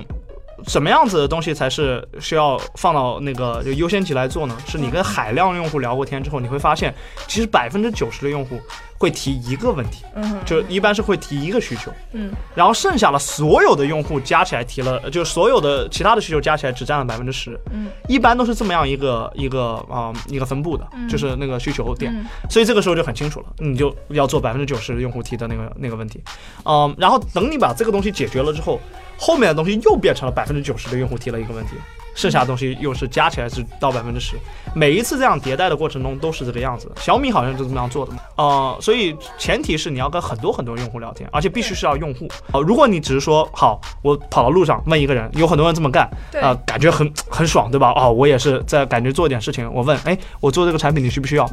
[0.66, 4.57] 什么样子的东西才是需要放到那个就优先级来做呢？
[4.66, 6.94] 是你跟海量用户聊过天之后，你会发现，
[7.27, 8.61] 其实百分之九十的用户
[8.99, 22.12] 会提一个问题，嗯，就一般是会提一个需求，嗯，然后剩下的所有的用户加起来提了，就所有的其他的需求加起来只占了百分之十，嗯，一般都是这么样一个一个啊一个分布的，就是那个需求点，
[22.51, 26.21] 所以这个时候就很清楚了，你就要做百分之九十用户提的那个那个问题，
[26.64, 28.81] 嗯，然后等你把这个东西解决了之后。
[29.18, 31.72] 后面的东西又变成了百分之九十的用户提了一个问题，
[32.14, 34.37] 剩下的东西又是加起来是到百分之十。
[34.74, 36.90] 每一次这样迭代的过程中都是这个样子。
[36.96, 42.28] 小米好像就这么样做的嘛，呃，所以前提是你要跟很多很多用户聊天，而且必须是要用户。
[42.52, 46.09] 哦，如果你只是说好，我跑到路上问一个人，有很多人这么干，
[46.40, 47.92] 啊，感觉很很爽，对吧？
[47.96, 51.48] 哦，我也是在感觉做一点事情，我问，哎，我做这个产品你需不需要？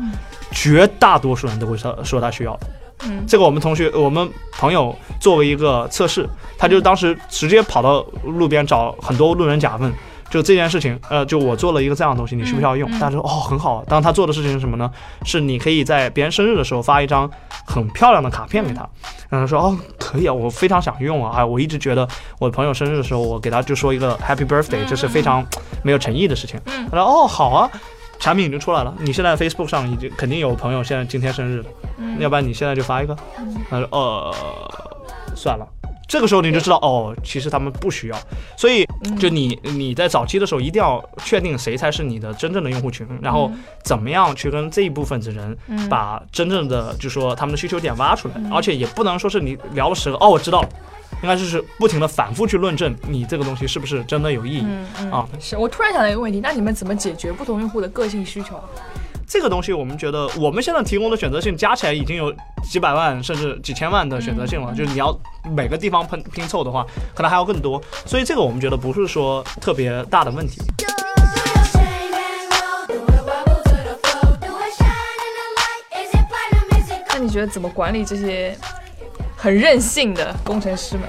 [0.52, 2.58] 绝大多数人都会说说他需要。
[3.04, 6.28] 嗯，这个我们同学，我们朋友做过一个测试，
[6.58, 9.92] 他就当时直接跑到路边找很多路人甲问，
[10.30, 12.90] 就这件事情，呃，就我做了一个这样的东西，你需不需要用？
[12.94, 13.84] 大家说哦，很好。
[13.88, 14.90] 当他做的事情是什么呢？
[15.26, 17.30] 是你可以在别人生日的时候发一张
[17.68, 18.88] 很漂亮的卡片给他，
[19.30, 22.08] 然后说哦，可以啊，我非常想用啊，哎，我一直觉得
[22.40, 25.46] 我朋友生日的时候，我给他就说一个 Happy Birthday，这是非常
[25.84, 26.60] 没有诚意的事情。
[26.90, 27.70] 他说哦，好啊。
[28.26, 31.70] 产品已经出来了，你现在 Facebook 上已经肯定有朋友现在今天生日的，
[32.18, 33.16] 要不然你现在就发一个。
[33.70, 34.34] 他说呃，
[35.36, 35.68] 算了，
[36.08, 38.18] 这个时候你就知道哦，其实他们不需要。
[38.58, 38.84] 所以
[39.20, 43.52] 就你你在早期的时候一定要确定谁才是你的真正的用户群，然后
[43.84, 45.56] 怎么样去跟这一部分的人
[45.88, 50.70] 把真正的就说他们的需求点挖出来，而且也不能说是你聊了十个哦，我知道了。
[51.22, 54.66] 应该就是不停的反复去论证你这个东西是不是真的有意义
[55.12, 55.28] 啊？
[55.40, 58.60] 是我突然想到一个问题，那你们怎么解决不同用户的个性需求？
[59.28, 62.32] 这个东西我们觉得我们现在提供的选择性加起来已经有
[62.64, 65.18] 几百万甚至几千万的选择性了，就是你要
[65.56, 67.82] 每个地方拼拼凑的话，可能还要更多。
[68.06, 70.62] 所以这个我们觉得不是说特别大的问题。
[77.10, 78.56] 那你觉得怎么管理这些
[79.46, 81.08] 很任性的工程师们？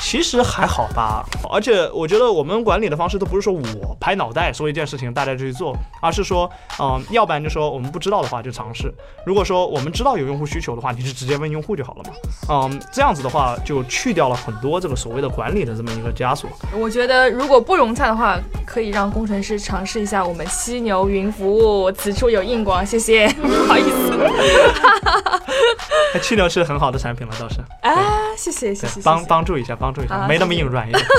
[0.00, 6.50] 其实还好吧，而且我觉得我们管理的方式都不是说我拍脑袋说一件事情大家就去做，而是说，
[6.80, 8.92] 嗯，要不然就说我们不知道的话就尝试。
[9.24, 12.10] 如果说我们知道有用户需求的话，你就直接问用户就好了嘛。
[12.50, 16.50] 嗯，这样子的话就去掉了很多这个所谓的管理的这么一个枷锁。
[16.72, 21.90] 我觉得如果不融洽的话，可以让工程师尝试一下我们犀牛云服务。
[21.92, 24.12] 此处有硬广，谢谢， 不好意思。
[26.20, 27.60] 犀牛是很好的产品了，倒是。
[27.80, 27.94] 啊，
[28.36, 31.04] 谢谢谢谢，帮帮助一下，帮助一下，没那么硬，软一点。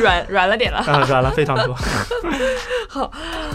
[0.00, 1.76] 软软了点了，软了非常多。
[2.88, 3.10] 好，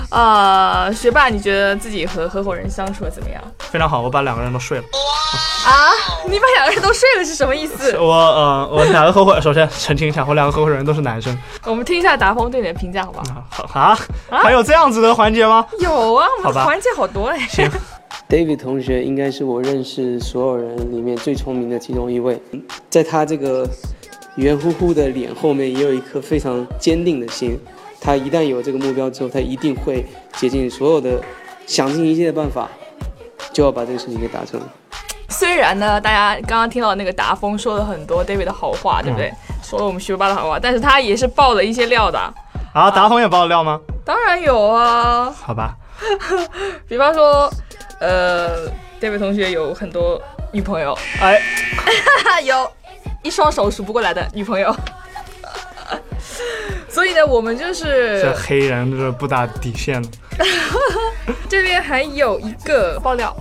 [0.10, 3.42] 啊，学霸，你觉得自己和合伙人相处的怎么样？
[3.60, 4.84] 非常好，我把两个人都睡了。
[5.66, 5.72] 啊，
[6.28, 7.98] 你把两个人都睡了是什么意思？
[7.98, 11.36] 我呃，我两个合伙，首先澄清一下，我两个合伙人都是男生。
[11.64, 13.68] 我们听一下达峰对你的评价，好不好？
[13.68, 13.98] 好啊，
[14.30, 15.66] 还有这样子的环节吗？
[15.80, 17.40] 有啊，我们环节好多哎。
[17.50, 17.72] 行。
[18.30, 22.38] David 同学应该是我认识所有人里面最聪明的其中一位，
[22.90, 23.66] 在他这个
[24.36, 27.58] 圆乎乎的脸后面也有一颗非常坚定的心。
[28.02, 31.22] 他一旦有这个目标之后，他一定会竭尽所有的、
[31.66, 32.70] 想尽一切的办法，
[33.54, 34.60] 就要把这个事情给达成。
[35.30, 39.32] 虽然呢，大家刚刚听到那个达峰说了很多 David 的好话，对不对？
[39.64, 42.20] 说了我们学霸的好话，但是他也是爆了一些料的。
[42.74, 43.80] 啊，达峰也爆了料吗？
[44.04, 45.32] 当然有啊。
[45.32, 45.78] 好吧。
[46.90, 47.50] 比方说。
[48.00, 48.70] 呃
[49.02, 51.42] ，David 同学有很多女朋友，哎，
[52.44, 52.72] 有
[53.24, 54.76] 一双手数不过来的女朋友，
[56.88, 60.04] 所以呢，我们就是这黑人就是不打底线。
[61.50, 63.36] 这边还有一个爆料。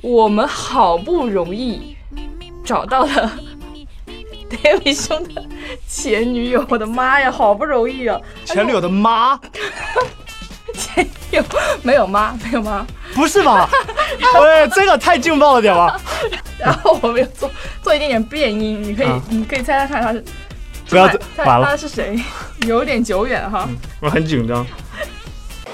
[0.00, 1.96] 我们好不容易
[2.64, 3.38] 找到了。
[4.62, 5.44] David 兄的
[5.86, 8.18] 前女友，我的妈呀，好不容易啊！
[8.44, 9.38] 前女友的妈，
[10.72, 11.44] 前女友
[11.82, 13.68] 没有妈，没有妈，不是吧？
[14.40, 16.00] 喂， 这个太劲爆了点吧？
[16.58, 17.50] 然后我们又做
[17.82, 20.24] 做一点点变音，你可以，你可以猜猜看他是，
[20.88, 21.04] 不要
[21.44, 22.18] 完了，他是谁？
[22.66, 23.68] 有点久远哈，
[24.00, 24.66] 我很紧张。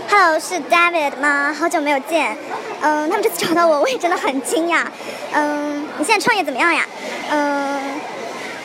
[0.08, 1.52] Hello，是 David 吗？
[1.52, 2.36] 好久没有见。
[2.82, 4.84] 嗯，他们这次找到我，我也真的很惊讶。
[5.32, 6.86] 嗯，你现在创业怎么样呀？
[7.30, 7.73] 嗯。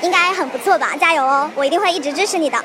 [0.01, 1.49] 应该很不错吧，加油哦！
[1.55, 2.57] 我一定会一直支持你的。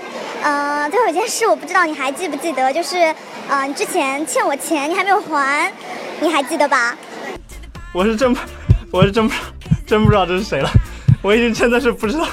[0.43, 3.15] 呃，最后一件事，我不知道你还记不记得，就是，
[3.49, 5.73] 呃，你之前欠我钱，你还没有还，
[6.21, 6.97] 你还记得吧？
[7.93, 8.41] 我是真不，
[8.91, 9.35] 我是真不，
[9.87, 10.71] 真不知道这是谁了。
[11.23, 12.27] 我已经真的是不知道。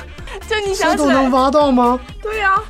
[0.48, 1.14] 就你想起来。
[1.14, 2.00] 能挖到吗？
[2.22, 2.62] 对呀。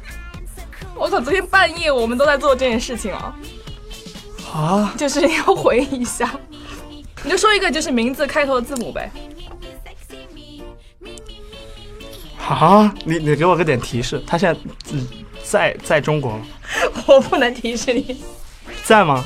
[0.96, 3.36] 我靠，昨天半夜我们都在做这件事情啊。
[4.54, 4.94] 啊。
[4.98, 6.32] 就是要回忆一下，
[7.24, 9.12] 你就说一个就是名字开头的字母呗。
[12.52, 14.60] 啊，你你给我个点提示，他现在
[14.92, 15.08] 嗯
[15.44, 16.46] 在在中国吗？
[17.08, 18.22] 我不能提示你，
[18.84, 19.24] 在吗？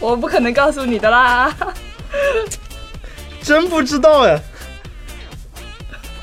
[0.00, 1.54] 我不可能告诉你的啦，
[3.42, 4.40] 真不知道哎。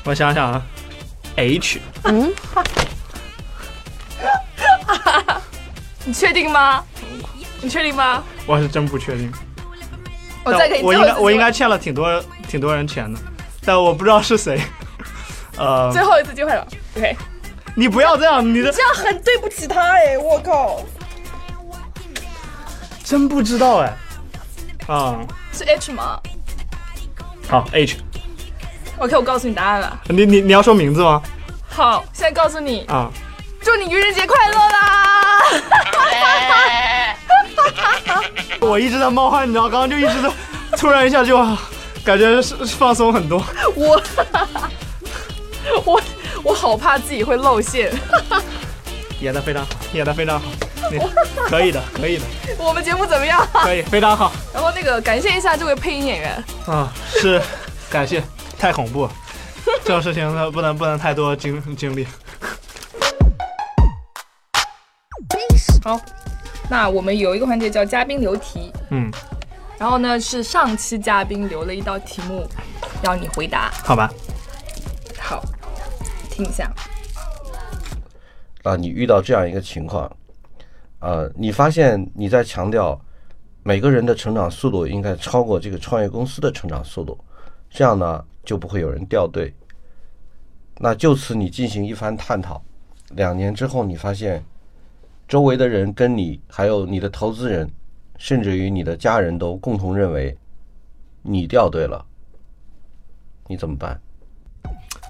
[0.04, 0.62] 我想想啊
[1.36, 2.32] ，H，嗯，
[6.04, 6.84] 你确定吗？
[7.60, 8.22] 你确定吗？
[8.46, 9.32] 我是真不确定。
[10.44, 13.18] 我再给你，我应该我应该欠了挺多挺多人钱的，
[13.64, 14.60] 但我不知道是谁。
[15.58, 16.66] 呃，最后一次机会了
[16.96, 17.16] ，OK。
[17.74, 20.80] 你不要这样，你的这样很对不起他哎，我靠，
[23.04, 23.96] 真不知道哎，
[24.88, 25.18] 啊，
[25.52, 26.18] 是 H 吗？
[27.48, 27.98] 好，H。
[28.98, 30.00] OK，我告诉你答案了。
[30.08, 31.22] 你你你要说名字吗？
[31.68, 33.10] 好，现在告诉你啊，
[33.60, 35.38] 祝你愚人节快乐啦！
[38.60, 40.30] 我一直在冒汗，你知道，刚刚就一直在，
[40.78, 41.36] 突然一下就
[42.02, 43.44] 感觉是放松很多。
[43.74, 44.02] 我。
[46.46, 47.92] 我我好怕自己会露馅，
[49.20, 50.46] 演的非常好，演的非常好，
[51.50, 52.24] 可以的，可以的。
[52.56, 53.44] 我们节目怎么样？
[53.52, 54.32] 可以，非常好。
[54.54, 57.42] 然后那个感谢一下这位配音演员啊，是
[57.90, 58.22] 感谢，
[58.56, 59.08] 太恐怖，
[59.84, 62.06] 这种事情呢 不能不能太多经经历。
[65.82, 66.00] 好，
[66.70, 69.10] 那我们有一个环节叫嘉宾留题，嗯，
[69.78, 72.48] 然后呢是上期嘉宾留了一道题目，
[73.02, 74.08] 要你回答，好吧？
[76.36, 76.70] 听一下。
[78.62, 80.14] 啊你遇到这样一个情况，
[80.98, 83.00] 呃，你发现你在强调
[83.62, 87.18] 每个人的成长速度应该超过这个创业公司的成长速度，
[87.70, 89.54] 这样呢就不会有人掉队。
[90.78, 92.62] 那就此你进行一番探讨，
[93.12, 94.44] 两年之后你发现，
[95.26, 97.70] 周围的人跟你还有你的投资人，
[98.18, 100.36] 甚至于你的家人都共同认为
[101.22, 102.04] 你掉队了，
[103.46, 103.98] 你怎么办？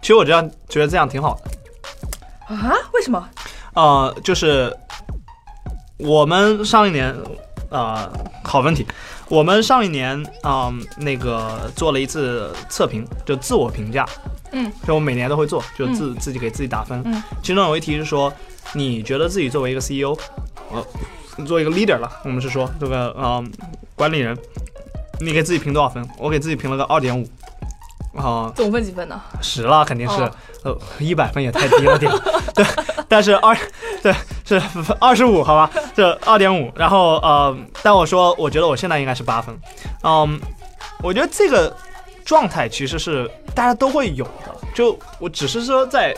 [0.00, 2.54] 其实我这样觉得这样挺好的。
[2.54, 2.72] 啊？
[2.92, 3.28] 为什么？
[3.74, 4.74] 呃，就是
[5.98, 7.14] 我们上一年，
[7.70, 8.10] 呃，
[8.44, 8.86] 好问题。
[9.28, 14.06] 我们上一年啊、那个做了一次测评，就自我评价。
[14.52, 17.02] 嗯，就我每年都会做，就自、自己给自己打分。
[17.04, 18.32] 嗯，其中有一题是说，
[18.72, 20.16] 你觉得自己作为一个 CEO，
[20.70, 23.44] 呃，做一个 leader 了，我们是说这个呃
[23.96, 24.38] 管理人，
[25.20, 26.08] 你给自己评多少分？
[26.16, 27.28] 我给自己评了个二点五。
[28.16, 29.20] 啊，总分几分呢？
[29.40, 30.32] 十了肯定是，哦。
[30.64, 32.10] 呃，一百分也太低了点，
[32.52, 32.64] 对，
[33.08, 33.56] 但是二，
[34.02, 34.12] 对，
[34.44, 34.60] 是
[34.98, 39.56] 二十五，好吧，这二点五，然后呃，但我说我觉得我现在应该是八分，
[40.02, 40.40] 嗯，
[41.04, 41.72] 我觉得这个
[42.24, 46.12] 状态其实是大家都会有的，就我只是说在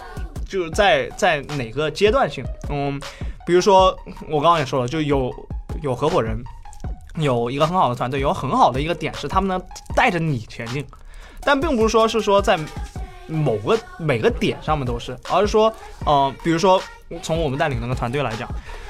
[0.49, 2.99] 就是在在哪个阶段性，嗯，
[3.45, 3.95] 比如说
[4.31, 5.31] 我刚刚也说了，就有
[5.83, 6.43] 有合伙人，
[7.17, 9.61] 有一个很好的团队，有很好的一个点是他们能
[9.95, 10.87] 带着你前进。
[11.41, 12.59] 但并不是说是说在
[13.27, 15.73] 某个每个点上面都是，而是说，
[16.07, 16.81] 呃，比如说
[17.23, 18.49] 从我们带领那个团队来讲，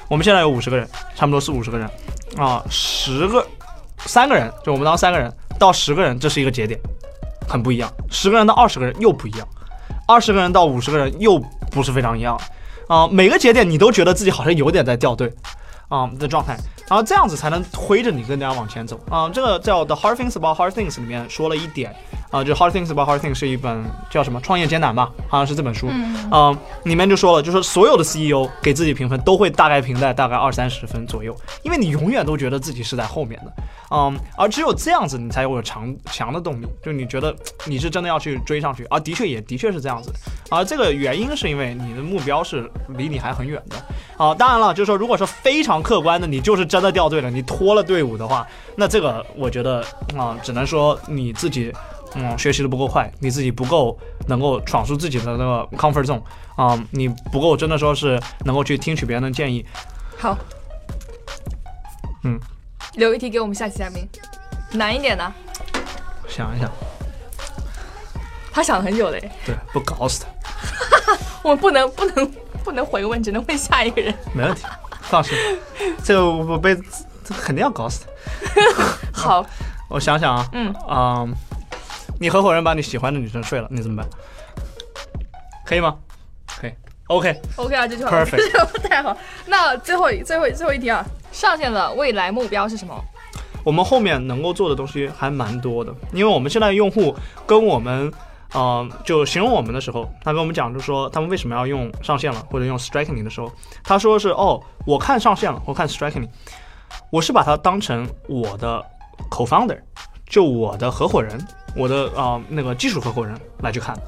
[0.09, 1.91] 我们现在有五十个人，差不多四五十个人，
[2.37, 3.45] 啊、十个
[3.99, 6.79] 三个人，就我们当三个人到十个人，这是一个节点，
[7.49, 9.47] 很不一样；十个人到二十个人又不一样，
[10.07, 11.39] 二十个人到五十个人又
[11.71, 12.41] 不是非常一样，
[12.87, 15.33] 啊、每个节点你都觉得自己好像有点在掉队。
[15.91, 16.55] 啊、的状态，
[16.87, 19.01] 然后这样子才能推着你更加往前走。
[19.09, 21.97] 啊、这个叫《The Hard Things About Hard Things》里面说了一点
[22.31, 25.89] 啊、就《Hard Things About Hard Things》是一本叫什么《创业艰难》吧，好像是这本书。
[26.31, 33.53] 嗯、里面就说了，就说所有的 CEO 给自己评分都会大概评在大概二三十分左右，因为你永远都觉得自己是在后面的，
[33.91, 40.13] 嗯，而只有这样子你才有强强的动力，就你觉得你是真的要去追上去，而的确也的确是这样子，
[40.51, 43.77] 而这个原因是因为你的目标是离你还很远的。
[44.19, 48.45] 啊，当然了，就是说，如果说非常客观的，你就是真的掉队了，你拖了队伍的话，
[48.77, 49.83] 那这个我觉得
[50.17, 51.73] 啊、只能说你自己
[52.15, 52.39] 嗯。
[52.39, 56.23] 学习的不够快，你自己不够能够闯出自己的那个 comfort zone
[56.57, 59.65] 啊、你不够真的说是能够去听取别人的建议。
[60.19, 60.37] 好，
[62.25, 62.39] 嗯，
[62.95, 64.09] 留一题给我们下期嘉宾，
[64.73, 65.33] 难一点的。
[66.27, 66.69] 想一想，
[68.53, 72.33] 他想了很久嘞，对，不搞死他， 我们不能不能
[72.65, 74.13] 不能回问，只能问下一个人。
[74.35, 74.65] 没问题，
[75.03, 75.37] 放心，
[76.03, 76.75] 这个我被
[77.25, 78.05] 这肯定要搞死
[79.13, 79.13] 他。
[79.23, 79.47] 好，
[79.89, 80.75] 我想想啊，嗯。
[80.89, 81.25] 啊、
[82.19, 84.09] 你合伙人把你喜欢的女生睡了，你怎么办？
[85.65, 85.97] 可以吗？
[86.47, 86.73] 可以
[87.07, 87.41] ，OK。
[87.57, 89.17] OK 啊，这句话 Perfect 这句话太好。
[89.47, 92.95] 那最后一最后最后一题啊，上线的未来目标是什么？
[93.65, 97.15] 我们后面能够做的东西还蛮多的，因为我们现在用户
[97.47, 98.11] 跟我们，
[98.55, 103.53] 呃，就形容我们的时候，他跟我们讲，就说他们为什么要用上线了或者用 Strikingly 的时候，
[103.85, 106.29] 他说是哦，我看上线了，我看 Strikingly，
[107.11, 108.83] 我是把它当成我的
[109.31, 109.79] co-founder，
[110.27, 111.39] 就我的合伙人，
[111.75, 114.03] 我的啊、呃那个技术合伙人来去看的。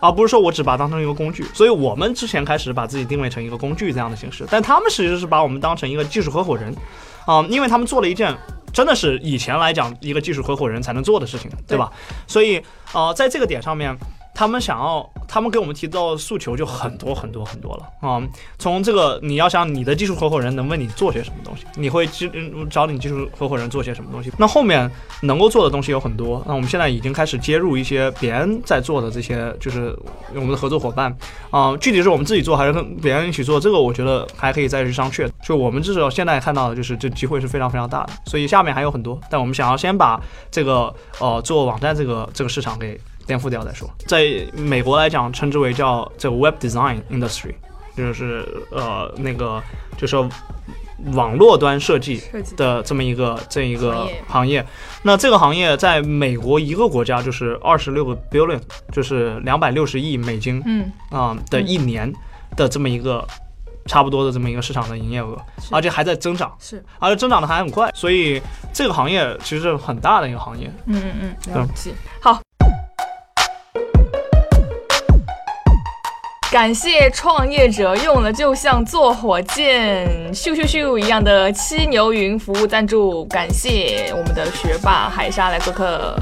[0.00, 6.74] 而不是说我只把它当成一个工具，所以我们之前开始把自己定位成一个工具这样的形式，但他们其实是把我们当成一个技术合伙人，
[7.26, 8.34] 啊、因为他们做了一件
[8.72, 11.92] 真的是以前来讲一个技术合伙人才能做的事情，对吧？
[12.26, 12.60] 所以
[12.92, 13.96] 呃，在这个点上面，
[14.42, 18.20] 他们想要，他们给我们提到的诉求就很多很多很多了啊、
[18.58, 24.32] 从这个你要想你的技术合伙人能为你做些什么东西，你会技嗯找你技术合伙人做些什么东西？
[24.36, 29.96] 那后面能够做的东西有很多，那我们现在已经开始接入一些别人在做的这些，就是
[30.34, 31.16] 我们的合作伙伴
[31.52, 35.30] 啊、具体是我们自己做还是跟别人一起做，这个我觉得还可以再去商榷。
[35.46, 43.00] 就我们至少现在看到的就是这机会是非常非常大的，所以下面还有很多，但我们想要先把这个呃做网站这个这个市场给
[43.32, 43.88] 颠覆掉再说。
[44.06, 47.54] 在美国来讲，称之为叫这个 Web Design Industry，
[47.96, 49.62] 就是呃那个
[49.96, 50.16] 就是
[51.14, 52.22] 网络端设计
[52.58, 54.62] 的这么一个这一个行业。
[55.02, 58.60] 那这个行业在美国一个国家就是二十六个 billion，
[58.92, 62.12] 就是两百六十亿美金嗯，啊、的一年
[62.54, 63.26] 的这么一个。
[63.84, 65.36] 差不多的这么一个市场的营业额，
[65.72, 68.40] 而且还在增长，是，而且增长的还很快，所以
[68.72, 70.70] 这个行业其实是很大的一个行业。
[70.86, 71.90] 嗯嗯嗯，了解。
[72.20, 72.40] 好，
[76.52, 86.14] 感谢创业者用了就像坐火箭咻咻咻一样的七牛云服务赞助，感谢我们的学霸海沙来做客。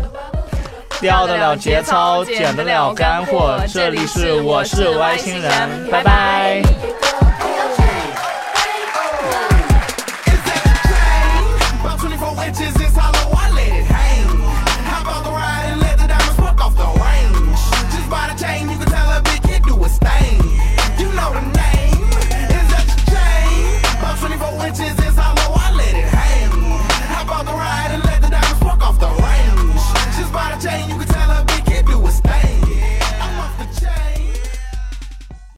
[1.01, 3.59] 掉得了节操，捡得了干货。
[3.67, 6.63] 这里是我是外星人，拜拜。